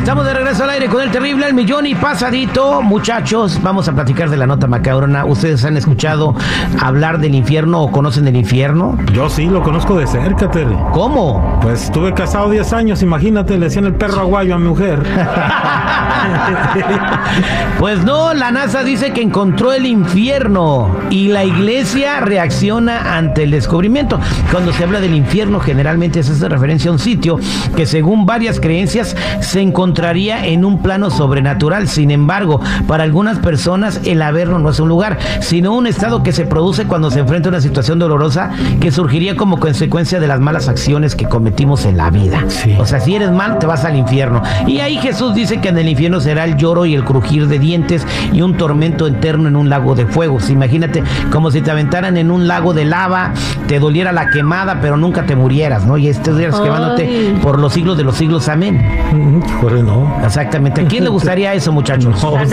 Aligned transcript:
Estamos 0.00 0.24
de 0.24 0.32
regreso 0.32 0.64
al 0.64 0.70
aire 0.70 0.88
con 0.88 1.02
el 1.02 1.10
terrible 1.10 1.44
al 1.44 1.52
millón 1.52 1.86
y 1.86 1.94
pasadito. 1.94 2.80
Muchachos, 2.80 3.60
vamos 3.62 3.86
a 3.86 3.92
platicar 3.92 4.30
de 4.30 4.38
la 4.38 4.46
nota 4.46 4.66
macabrona. 4.66 5.26
¿Ustedes 5.26 5.62
han 5.66 5.76
escuchado 5.76 6.34
hablar 6.80 7.18
del 7.18 7.34
infierno 7.34 7.82
o 7.82 7.92
conocen 7.92 8.26
el 8.26 8.34
infierno? 8.34 8.96
Yo 9.12 9.28
sí, 9.28 9.44
lo 9.44 9.62
conozco 9.62 9.98
de 9.98 10.06
cerca, 10.06 10.50
Terry. 10.50 10.74
¿Cómo? 10.92 11.60
Pues 11.60 11.84
estuve 11.84 12.14
casado 12.14 12.48
10 12.48 12.72
años, 12.72 13.02
imagínate, 13.02 13.58
le 13.58 13.66
decían 13.66 13.84
el 13.84 13.94
perro 13.94 14.20
aguayo 14.20 14.54
a 14.54 14.58
mi 14.58 14.68
mujer. 14.68 15.02
Pues 17.78 18.04
no, 18.04 18.34
la 18.34 18.50
NASA 18.50 18.82
dice 18.84 19.12
que 19.12 19.22
encontró 19.22 19.72
el 19.72 19.86
infierno 19.86 20.94
y 21.08 21.28
la 21.28 21.44
iglesia 21.44 22.20
reacciona 22.20 23.16
ante 23.16 23.44
el 23.44 23.52
descubrimiento. 23.52 24.20
Cuando 24.50 24.72
se 24.74 24.84
habla 24.84 25.00
del 25.00 25.14
infierno, 25.14 25.60
generalmente 25.60 26.22
se 26.22 26.32
hace 26.32 26.48
referencia 26.48 26.90
a 26.90 26.92
un 26.92 26.98
sitio 26.98 27.38
que 27.76 27.86
según 27.86 28.26
varias 28.26 28.60
creencias 28.60 29.16
se 29.40 29.62
encontraría 29.62 30.44
en 30.44 30.66
un 30.66 30.82
plano 30.82 31.10
sobrenatural. 31.10 31.88
Sin 31.88 32.10
embargo, 32.10 32.60
para 32.86 33.04
algunas 33.04 33.38
personas 33.38 34.00
el 34.04 34.20
Averno 34.20 34.58
no 34.58 34.68
es 34.68 34.80
un 34.80 34.88
lugar, 34.88 35.18
sino 35.40 35.72
un 35.74 35.86
estado 35.86 36.22
que 36.22 36.32
se 36.32 36.44
produce 36.44 36.84
cuando 36.84 37.10
se 37.10 37.20
enfrenta 37.20 37.48
a 37.48 37.50
una 37.50 37.60
situación 37.62 37.98
dolorosa 37.98 38.50
que 38.80 38.90
surgiría 38.90 39.36
como 39.36 39.58
consecuencia 39.58 40.20
de 40.20 40.28
las 40.28 40.40
malas 40.40 40.68
acciones 40.68 41.14
que 41.14 41.26
cometimos 41.26 41.86
en 41.86 41.96
la 41.96 42.10
vida. 42.10 42.44
Sí. 42.48 42.76
O 42.78 42.84
sea, 42.84 43.00
si 43.00 43.14
eres 43.14 43.30
mal, 43.30 43.58
te 43.58 43.66
vas 43.66 43.86
al 43.86 43.96
infierno. 43.96 44.42
Y 44.66 44.80
ahí 44.80 44.98
Jesús 44.98 45.34
dice 45.34 45.60
que 45.62 45.68
en 45.68 45.78
el 45.80 45.88
infierno 45.88 46.20
será 46.20 46.44
el 46.44 46.56
lloro 46.56 46.86
y 46.86 46.94
el 46.94 47.04
crujir 47.04 47.48
de 47.48 47.58
dientes 47.58 48.06
y 48.32 48.42
un 48.42 48.56
tormento 48.56 49.06
eterno 49.06 49.48
en 49.48 49.56
un 49.56 49.68
lago 49.68 49.94
de 49.94 50.06
fuego. 50.06 50.36
O 50.36 50.40
sea, 50.40 50.52
imagínate 50.52 51.02
como 51.30 51.50
si 51.50 51.60
te 51.60 51.70
aventaran 51.70 52.16
en 52.16 52.30
un 52.30 52.46
lago 52.46 52.74
de 52.74 52.84
lava, 52.84 53.32
te 53.66 53.78
doliera 53.78 54.12
la 54.12 54.28
quemada, 54.30 54.80
pero 54.80 54.96
nunca 54.96 55.26
te 55.26 55.36
murieras, 55.36 55.86
¿no? 55.86 55.96
Y 55.96 56.08
estuvieras 56.08 56.60
quemándote 56.60 57.34
por 57.42 57.58
los 57.58 57.72
siglos 57.72 57.96
de 57.96 58.04
los 58.04 58.16
siglos. 58.16 58.48
Amén. 58.48 58.80
Mm, 59.12 59.60
Corre, 59.60 59.82
no. 59.82 60.20
Exactamente. 60.24 60.82
¿A 60.82 60.84
quién 60.84 61.04
le 61.04 61.10
gustaría 61.10 61.54
eso, 61.54 61.72
muchachos? 61.72 62.22
No. 62.22 62.34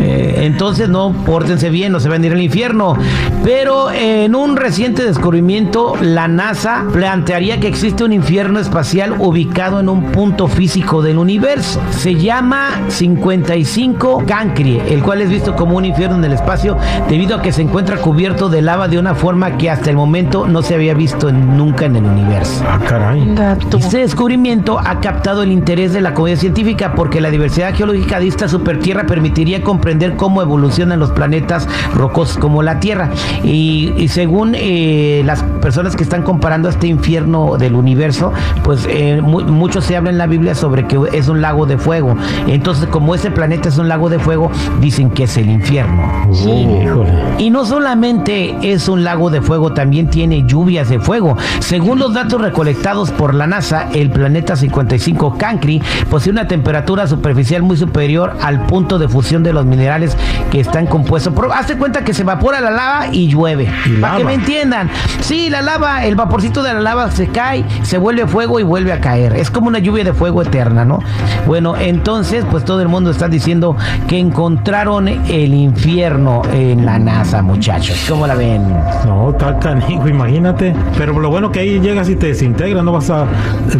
Eh, 0.00 0.46
entonces 0.46 0.88
no, 0.88 1.12
pórtense 1.26 1.70
bien, 1.70 1.92
no 1.92 2.00
se 2.00 2.08
van 2.08 2.22
a 2.22 2.26
ir 2.26 2.32
al 2.32 2.40
infierno. 2.40 2.96
Pero 3.44 3.90
en 3.90 4.34
un 4.34 4.56
reciente 4.56 5.04
descubrimiento, 5.04 5.94
la 6.00 6.28
NASA 6.28 6.84
plantearía 6.92 7.60
que 7.60 7.68
existe 7.68 8.04
un 8.04 8.12
infierno 8.12 8.58
espacial 8.58 9.14
ubicado 9.18 9.80
en 9.80 9.88
un 9.88 10.04
punto 10.12 10.46
físico 10.48 11.02
del 11.02 11.18
universo. 11.18 11.80
Se 11.90 12.14
llama 12.14 12.70
55 12.88 14.24
Cancrie, 14.26 14.82
el 14.92 15.02
cual 15.02 15.20
es 15.20 15.28
visto 15.28 15.54
como 15.54 15.76
un 15.76 15.84
infierno 15.84 16.16
en 16.16 16.24
el 16.24 16.32
espacio 16.32 16.76
debido 17.08 17.36
a 17.36 17.42
que 17.42 17.52
se 17.52 17.62
encuentra 17.62 17.98
cubierto 17.98 18.48
de 18.48 18.62
lava 18.62 18.88
de 18.88 18.98
una 18.98 19.14
forma 19.14 19.56
que 19.58 19.68
hasta 19.70 19.90
el 19.90 19.96
momento 19.96 20.46
no 20.46 20.62
se 20.62 20.74
había 20.74 20.94
visto 20.94 21.28
en- 21.28 21.56
nunca 21.56 21.84
en 21.86 21.96
el 21.96 22.04
universo. 22.04 22.64
Ah, 22.66 22.78
caray. 22.88 23.34
Este 23.78 23.98
descubrimiento 23.98 24.78
ha 24.78 25.00
captado 25.00 25.42
el 25.42 25.52
interés 25.52 25.92
de 25.92 26.00
la 26.00 26.14
comunidad 26.14 26.38
científica 26.38 26.94
porque 26.94 27.20
la 27.20 27.30
diversidad 27.30 27.74
geológica 27.74 28.18
de 28.18 28.28
esta 28.28 28.48
supertierra 28.48 29.04
permitiría 29.06 29.62
comprender 29.62 30.16
cómo 30.16 30.42
evolucionan 30.42 30.98
los 31.00 31.10
planetas 31.10 31.68
rocosos 31.94 32.38
como 32.38 32.62
la 32.62 32.80
Tierra. 32.80 33.10
Y, 33.44 33.92
y 33.98 34.08
según 34.08 34.54
eh, 34.54 35.22
las 35.26 35.42
personas 35.60 35.96
que 35.96 36.02
están 36.02 36.22
comparando 36.22 36.68
este 36.68 36.86
infierno 36.86 37.56
del 37.58 37.74
universo, 37.74 38.32
pues 38.64 38.86
eh, 38.88 39.20
mu- 39.22 39.42
mucho 39.42 39.80
se 39.82 39.96
habla 39.96 40.10
en 40.10 40.18
la 40.18 40.26
Biblia 40.26 40.54
sobre 40.54 40.86
que 40.86 40.98
es 41.12 41.28
un 41.28 41.40
lago 41.42 41.66
de 41.66 41.76
fuego. 41.80 42.14
Entonces, 42.46 42.86
como 42.86 43.14
ese 43.14 43.30
planeta 43.30 43.68
es 43.68 43.78
un 43.78 43.88
lago 43.88 44.08
de 44.08 44.18
fuego, 44.18 44.50
dicen 44.80 45.10
que 45.10 45.24
es 45.24 45.36
el 45.36 45.50
infierno. 45.50 46.26
Híjole. 46.32 47.12
Y 47.38 47.50
no 47.50 47.64
solamente 47.64 48.56
es 48.62 48.88
un 48.88 49.02
lago 49.02 49.30
de 49.30 49.42
fuego, 49.42 49.72
también 49.72 50.10
tiene 50.10 50.44
lluvias 50.46 50.88
de 50.88 51.00
fuego. 51.00 51.36
Según 51.60 51.98
los 51.98 52.14
datos 52.14 52.40
recolectados 52.40 53.10
por 53.10 53.34
la 53.34 53.46
NASA, 53.46 53.88
el 53.92 54.10
planeta 54.10 54.56
55 54.56 55.36
Cancri 55.38 55.82
posee 56.08 56.32
una 56.32 56.46
temperatura 56.46 57.06
superficial 57.06 57.62
muy 57.62 57.76
superior 57.76 58.36
al 58.42 58.66
punto 58.66 58.98
de 58.98 59.08
fusión 59.08 59.42
de 59.42 59.52
los 59.52 59.64
minerales 59.64 60.16
que 60.50 60.60
están 60.60 60.86
compuestos. 60.86 61.32
Pero 61.34 61.52
hazte 61.52 61.76
cuenta 61.76 62.04
que 62.04 62.14
se 62.14 62.22
evapora 62.22 62.60
la 62.60 62.70
lava 62.70 63.06
y 63.12 63.28
llueve. 63.28 63.68
Y 63.86 64.00
Para 64.00 64.18
que 64.18 64.24
me 64.24 64.34
entiendan. 64.34 64.90
Sí, 65.20 65.50
la 65.50 65.62
lava, 65.62 66.04
el 66.04 66.14
vaporcito 66.14 66.62
de 66.62 66.74
la 66.74 66.80
lava 66.80 67.10
se 67.10 67.28
cae, 67.28 67.64
se 67.82 67.98
vuelve 67.98 68.26
fuego 68.26 68.60
y 68.60 68.62
vuelve 68.62 68.92
a 68.92 69.00
caer. 69.00 69.34
Es 69.36 69.50
como 69.50 69.68
una 69.68 69.78
lluvia 69.78 70.04
de 70.04 70.12
fuego 70.12 70.42
eterna, 70.42 70.84
¿no? 70.84 71.00
Bueno, 71.46 71.69
entonces, 71.76 72.44
pues 72.50 72.64
todo 72.64 72.80
el 72.80 72.88
mundo 72.88 73.10
está 73.10 73.28
diciendo 73.28 73.76
que 74.08 74.18
encontraron 74.18 75.08
el 75.08 75.54
infierno 75.54 76.42
en 76.52 76.84
la 76.86 76.98
NASA, 76.98 77.42
muchachos. 77.42 78.04
¿Cómo 78.08 78.26
la 78.26 78.34
ven? 78.34 78.62
No, 79.04 79.30
está 79.30 79.58
canijo, 79.58 80.08
imagínate. 80.08 80.74
Pero 80.96 81.18
lo 81.18 81.30
bueno 81.30 81.50
que 81.50 81.60
ahí 81.60 81.80
llegas 81.80 82.08
y 82.08 82.16
te 82.16 82.28
desintegras, 82.28 82.84
no 82.84 82.92
vas 82.92 83.10
a 83.10 83.26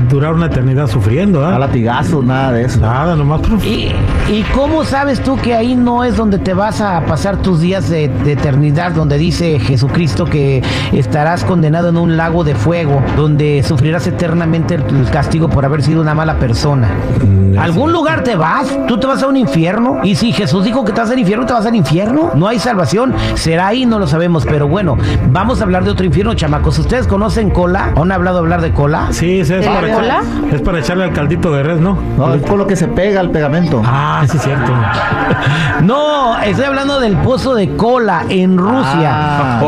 durar 0.08 0.34
una 0.34 0.46
eternidad 0.46 0.86
sufriendo, 0.86 1.44
A 1.44 1.56
¿ah? 1.56 1.58
latigazos, 1.58 2.24
nada 2.24 2.52
de 2.52 2.64
eso. 2.64 2.80
Nada, 2.80 3.16
nomás. 3.16 3.40
¿Y, 3.64 3.92
y 4.30 4.42
cómo 4.54 4.84
sabes 4.84 5.20
tú 5.22 5.36
que 5.36 5.54
ahí 5.54 5.74
no 5.74 6.04
es 6.04 6.16
donde 6.16 6.38
te 6.38 6.54
vas 6.54 6.80
a 6.80 7.04
pasar 7.06 7.38
tus 7.38 7.60
días 7.60 7.88
de, 7.88 8.08
de 8.08 8.32
eternidad, 8.32 8.92
donde 8.92 9.18
dice 9.18 9.58
Jesucristo 9.58 10.24
que 10.24 10.62
estarás 10.92 11.44
condenado 11.44 11.88
en 11.88 11.96
un 11.96 12.16
lago 12.16 12.44
de 12.44 12.54
fuego, 12.54 13.02
donde 13.16 13.62
sufrirás 13.66 14.06
eternamente 14.06 14.74
el, 14.74 14.82
el 14.82 15.10
castigo 15.10 15.48
por 15.48 15.64
haber 15.64 15.82
sido 15.82 16.00
una 16.00 16.14
mala 16.14 16.38
persona? 16.38 16.88
Mm, 17.24 17.58
¿A 17.58 17.64
¿Algún 17.70 17.92
lugar 17.92 18.22
te 18.24 18.34
vas? 18.36 18.66
¿Tú 18.88 18.98
te 18.98 19.06
vas 19.06 19.22
a 19.22 19.26
un 19.28 19.36
infierno? 19.36 20.00
Y 20.02 20.14
si 20.16 20.32
Jesús 20.32 20.64
dijo 20.64 20.84
que 20.84 20.92
te 20.92 21.00
vas 21.00 21.10
al 21.10 21.18
infierno, 21.18 21.46
¿te 21.46 21.52
vas 21.52 21.66
al 21.66 21.74
infierno? 21.74 22.32
No 22.34 22.48
hay 22.48 22.58
salvación. 22.58 23.14
¿Será 23.34 23.68
ahí? 23.68 23.86
No 23.86 23.98
lo 23.98 24.06
sabemos. 24.06 24.44
Pero 24.44 24.66
bueno, 24.68 24.96
vamos 25.30 25.60
a 25.60 25.64
hablar 25.64 25.84
de 25.84 25.90
otro 25.90 26.04
infierno, 26.04 26.34
chamacos. 26.34 26.78
¿Ustedes 26.78 27.06
conocen 27.06 27.50
cola? 27.50 27.92
¿Han 27.96 28.10
hablado 28.12 28.38
hablar 28.38 28.60
de 28.60 28.72
cola? 28.72 29.08
Sí, 29.10 29.44
sí, 29.44 29.54
es 29.54 29.60
¿De 29.60 29.60
la 29.66 29.74
para, 29.80 29.92
cola? 29.94 30.20
echar- 30.22 30.54
es 30.54 30.62
para 30.62 30.78
echarle 30.80 31.04
al 31.04 31.12
caldito 31.12 31.52
de 31.52 31.62
res, 31.62 31.80
¿no? 31.80 31.96
No, 32.16 32.34
es 32.34 32.42
por 32.42 32.58
lo 32.58 32.66
que 32.66 32.76
se 32.76 32.88
pega 32.88 33.20
al 33.20 33.30
pegamento. 33.30 33.82
Ah, 33.84 34.24
sí, 34.28 34.36
es 34.36 34.42
cierto. 34.42 34.72
No, 35.82 36.38
estoy 36.40 36.64
hablando 36.66 37.00
del 37.00 37.16
pozo 37.18 37.54
de 37.54 37.74
cola 37.76 38.24
en 38.28 38.58
Rusia. 38.58 39.10
Ah, 39.12 39.62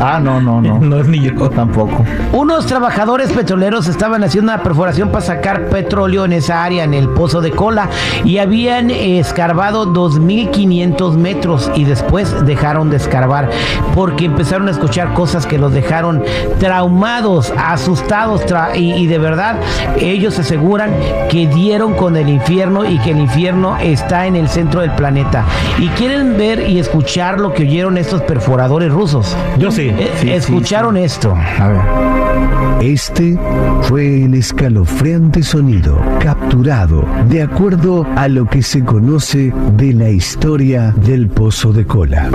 ah, 0.00 0.20
no, 0.22 0.40
no, 0.40 0.60
no. 0.60 0.78
No 0.86 0.98
es 1.00 1.08
ni 1.08 1.20
yo. 1.20 1.48
Tampoco. 1.50 2.04
Unos 2.32 2.66
trabajadores 2.66 3.32
petroleros 3.32 3.86
estaban 3.88 4.22
haciendo 4.24 4.52
una 4.52 4.62
perforación 4.62 5.10
para 5.10 5.24
sacar 5.24 5.66
petróleo 5.68 6.24
en 6.24 6.32
esa 6.34 6.62
área, 6.64 6.84
en 6.84 6.92
el 6.94 7.08
pozo 7.08 7.35
de 7.40 7.50
cola, 7.52 7.88
y 8.24 8.38
habían 8.38 8.90
escarbado 8.90 9.92
2.500 9.92 11.16
metros 11.16 11.70
y 11.74 11.84
después 11.84 12.34
dejaron 12.46 12.90
de 12.90 12.96
escarbar 12.96 13.50
porque 13.94 14.24
empezaron 14.24 14.68
a 14.68 14.70
escuchar 14.72 15.12
cosas 15.14 15.46
que 15.46 15.58
los 15.58 15.72
dejaron 15.72 16.22
traumados, 16.58 17.52
asustados, 17.56 18.42
tra- 18.46 18.76
y, 18.76 18.92
y 18.94 19.06
de 19.06 19.18
verdad 19.18 19.56
ellos 20.00 20.38
aseguran 20.38 20.90
que 21.30 21.46
dieron 21.46 21.94
con 21.94 22.16
el 22.16 22.28
infierno 22.28 22.84
y 22.84 22.98
que 22.98 23.10
el 23.12 23.18
infierno 23.18 23.76
está 23.78 24.26
en 24.26 24.36
el 24.36 24.48
centro 24.48 24.80
del 24.80 24.90
planeta. 24.92 25.44
Y 25.78 25.88
quieren 25.90 26.36
ver 26.36 26.68
y 26.68 26.78
escuchar 26.78 27.40
lo 27.40 27.52
que 27.52 27.62
oyeron 27.62 27.98
estos 27.98 28.22
perforadores 28.22 28.92
rusos. 28.92 29.36
Yo 29.58 29.70
sí. 29.70 29.88
Eh, 29.88 30.10
sí, 30.20 30.30
escucharon 30.30 30.96
esto. 30.96 31.34
A 31.60 31.68
ver. 31.68 31.80
Este 32.80 33.38
fue 33.82 34.24
el 34.24 34.34
escalofriante 34.34 35.42
sonido 35.42 35.98
capturado 36.20 37.04
de 37.28 37.42
acuerdo 37.42 38.06
a 38.16 38.28
lo 38.28 38.46
que 38.46 38.62
se 38.62 38.84
conoce 38.84 39.52
de 39.76 39.92
la 39.92 40.08
historia 40.08 40.94
del 40.96 41.28
pozo 41.28 41.72
de 41.72 41.86
cola. 41.86 42.30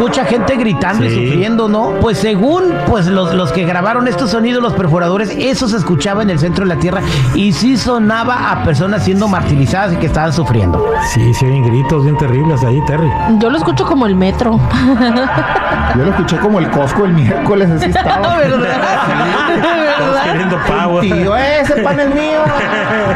Escucha 0.00 0.24
gente 0.24 0.56
gritando 0.56 1.04
y 1.04 1.10
sufriendo, 1.10 1.68
¿no? 1.68 1.90
Pues 2.00 2.16
según 2.16 2.72
pues 2.88 3.06
los, 3.06 3.34
los 3.34 3.52
que 3.52 3.66
grabaron 3.66 4.08
estos 4.08 4.30
sonidos, 4.30 4.62
los 4.62 4.72
perforadores, 4.72 5.30
eso 5.38 5.68
se 5.68 5.76
escuchaba 5.76 6.22
en 6.22 6.30
el 6.30 6.38
centro 6.38 6.64
de 6.66 6.74
la 6.74 6.80
Tierra 6.80 7.02
y 7.34 7.52
sí 7.52 7.76
sonaba 7.76 8.50
a 8.50 8.64
personas 8.64 9.04
siendo 9.04 9.28
martirizadas 9.28 9.92
y 9.92 9.96
que 9.96 10.06
estaban 10.06 10.32
sufriendo. 10.32 10.90
Sí, 11.12 11.34
sí, 11.34 11.44
bien 11.44 11.64
gritos 11.64 12.02
bien 12.04 12.16
terribles 12.16 12.64
ahí, 12.64 12.80
Terry. 12.86 13.10
Yo 13.40 13.50
lo 13.50 13.58
escucho 13.58 13.84
como 13.84 14.06
el 14.06 14.16
metro. 14.16 14.58
Yo 15.96 16.04
lo 16.04 16.10
escuché 16.12 16.38
como 16.38 16.60
el 16.60 16.70
Costco 16.70 17.04
el 17.04 17.12
miércoles, 17.12 17.68
así 17.70 17.86
estaba. 17.90 18.38
Queriendo 20.24 20.56
power. 20.66 21.00
Tío, 21.02 21.36
ese 21.36 21.76
pan 21.82 22.00
es 22.00 22.14
mío. 22.14 22.40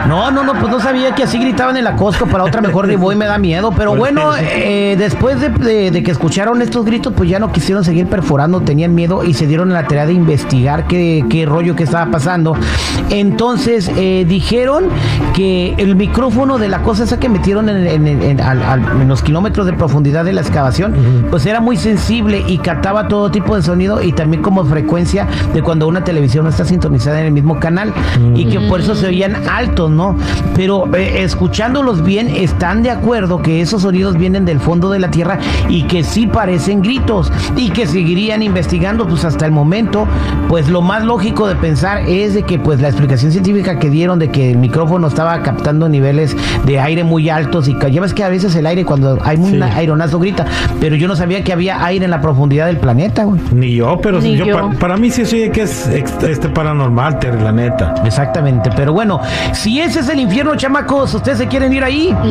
No, 0.09 0.31
no, 0.31 0.43
no, 0.43 0.53
pues 0.55 0.69
no 0.71 0.81
sabía 0.81 1.15
que 1.15 1.23
así 1.23 1.39
gritaban 1.39 1.77
en 1.79 1.85
la 1.85 1.97
Costco 1.97 2.27
para 2.27 2.45
otra 2.45 2.61
mejor 2.61 2.89
ni 2.89 2.97
voy, 2.97 3.17
me 3.17 3.25
da 3.27 3.39
miedo. 3.39 3.73
Pero 3.75 3.91
Pues 3.91 4.01
bueno, 4.01 4.33
eh, 4.39 4.97
después 4.99 5.41
de, 5.41 5.49
de- 5.49 5.91
de 5.91 6.03
que 6.03 6.11
escucharon 6.11 6.35
escucharon 6.35 6.63
estos 6.75 6.87
gritos, 6.87 7.13
pues 7.17 7.31
ya 7.31 7.39
no 7.39 7.53
quisieron 7.53 7.85
seguir 7.85 8.09
perforando, 8.09 8.61
tenían 8.61 8.97
miedo 8.97 9.23
y 9.23 9.35
se 9.35 9.47
dieron 9.47 9.71
a 9.71 9.75
la 9.75 9.87
tarea 9.87 10.07
de 10.07 10.13
investigar 10.13 10.89
qué, 10.89 11.25
qué 11.31 11.47
rollo 11.47 11.77
que 11.77 11.85
estaba 11.85 12.11
pasando. 12.11 12.57
Entonces 13.11 13.89
eh, 13.97 14.25
dijeron 14.29 14.85
que 15.35 15.75
el 15.79 15.95
micrófono 15.95 16.59
de 16.59 16.67
la 16.69 16.83
cosa 16.83 17.05
esa 17.05 17.21
que 17.21 17.29
metieron 17.29 17.69
en, 17.69 17.87
en- 17.87 18.23
en- 18.23 18.41
al- 18.41 18.63
al- 18.63 19.01
en 19.03 19.07
los 19.09 19.23
kilómetros 19.23 19.67
de 19.67 19.73
profundidad 19.73 20.25
de 20.25 20.33
la 20.33 20.41
excavación, 20.41 20.95
pues 21.31 21.47
era 21.47 21.61
muy 21.61 21.77
sensible 21.77 22.43
y 22.49 22.59
captaba 22.59 23.07
todo 23.07 23.31
tipo 23.31 23.55
de 23.55 23.63
sonido 23.63 24.03
y 24.03 24.11
también 24.13 24.43
como 24.43 24.65
frecuencia 24.65 25.29
de 25.53 25.63
cuando 25.63 25.87
una 25.87 26.03
televisión 26.03 26.43
no 26.45 26.51
está 26.51 26.65
sintonizada 26.65 27.21
en 27.21 27.27
el 27.27 27.33
mismo 27.33 27.61
canal 27.61 27.93
y 28.35 28.47
que 28.47 28.59
por 28.61 28.81
eso 28.81 28.97
se 28.97 29.07
oían 29.07 29.37
altos, 29.49 29.91
¿no? 29.93 30.17
Pero 30.57 30.93
eh, 30.97 31.23
escuchándolos 31.23 32.03
bien 32.03 32.29
están 32.29 32.83
de 32.83 32.91
acuerdo 32.91 33.43
que 33.43 33.61
esos 33.61 33.83
sonidos 33.83 34.17
vienen 34.19 34.45
del 34.45 34.59
fondo 34.59 34.91
de 34.91 34.99
la 34.99 35.11
tierra 35.13 35.39
y 35.69 35.85
que 35.85 36.03
sí 36.03 36.27
parecen 36.65 36.81
gritos 36.83 37.31
y 37.57 37.69
que 37.71 37.87
seguirían 37.87 38.43
investigando 38.43 39.07
pues 39.07 39.23
hasta 39.27 39.45
el 39.45 39.53
momento 39.53 40.07
pues 40.49 40.67
lo 40.71 40.81
más 40.81 41.05
lógico 41.05 41.47
de 41.47 41.57
pensar 41.57 41.99
es 42.09 42.33
de 42.33 42.43
que 42.45 42.59
pues 42.59 42.81
la 42.81 42.89
explicación 42.89 43.33
científica 43.33 43.79
que 43.79 43.91
dieron 43.91 44.19
de 44.19 44.31
que 44.31 44.51
el 44.53 44.57
micrófono 44.57 45.09
estaba 45.09 45.43
captando 45.43 45.91
niveles 45.91 46.35
de 46.65 46.81
aire 46.81 47.05
muy 47.05 47.29
altos 47.29 47.69
y 47.69 47.75
que 47.79 47.91
ya 47.93 48.01
ves 48.01 48.15
que 48.15 48.25
a 48.25 48.31
veces 48.31 48.55
el 48.57 48.65
aire 48.65 48.87
cuando 48.87 49.19
hay 49.25 49.37
un 49.37 49.51
Sí. 49.55 49.61
aeronazo 49.63 50.19
grita 50.19 50.47
pero 50.81 50.97
yo 50.97 51.07
no 51.07 51.17
sabía 51.17 51.45
que 51.45 51.53
había 51.53 51.85
aire 51.85 52.07
en 52.07 52.11
la 52.11 52.23
profundidad 52.23 52.65
del 52.67 52.79
planeta 52.79 53.25
güey 53.25 53.43
Ni 53.53 53.75
yo, 53.75 53.99
pero 54.01 54.21
Ni 54.21 54.35
yo, 54.37 54.47
yo. 54.47 54.57
pa- 54.71 54.71
para 54.79 54.97
mí 54.97 55.11
sí 55.11 55.27
soy 55.27 55.51
que 55.51 55.63
es 55.63 55.87
este 55.87 56.49
paranormal, 56.49 57.19
Terry, 57.19 57.43
la 57.43 57.53
neta. 57.53 57.95
Exactamente, 58.07 58.71
pero 58.75 58.93
bueno, 58.95 59.21
si 59.53 59.81
ese 59.81 60.01
es 60.01 60.09
el 60.09 60.19
infierno, 60.21 60.55
chamacos, 60.57 61.13
¿ustedes 61.15 61.37
se 61.39 61.47
quieren 61.47 61.73
ir 61.75 61.85
ahí? 61.85 62.15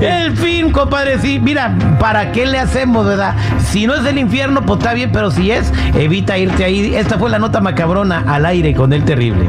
el 0.00 0.36
fin, 0.36 0.70
compadre, 0.70 1.18
mira, 1.40 1.76
¿para 1.98 2.32
qué 2.32 2.46
le 2.46 2.58
hacemos, 2.58 3.06
verdad? 3.06 3.34
Si 3.60 3.86
no 3.86 3.94
es 3.94 4.04
el 4.04 4.18
infierno, 4.18 4.62
pues 4.62 4.78
está 4.78 4.94
bien, 4.94 5.10
pero 5.12 5.30
si 5.30 5.50
es, 5.50 5.72
evita 5.94 6.38
irte 6.38 6.64
ahí. 6.64 6.94
Esta 6.94 7.18
fue 7.18 7.30
la 7.30 7.38
nota 7.38 7.60
macabrona 7.60 8.24
al 8.26 8.46
aire 8.46 8.74
con 8.74 8.92
el 8.92 9.04
terrible. 9.04 9.48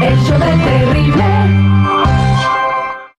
Terrible. 0.00 1.75